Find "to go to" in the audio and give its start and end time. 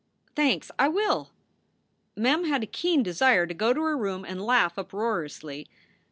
3.45-3.81